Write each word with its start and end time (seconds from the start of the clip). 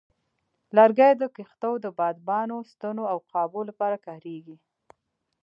لرګي 0.77 1.11
د 1.17 1.23
کښتو 1.35 1.71
د 1.83 1.85
بادبانو، 1.97 2.57
ستنو، 2.71 3.03
او 3.11 3.17
قابو 3.31 3.61
لپاره 3.69 3.97
کارېږي. 4.07 4.57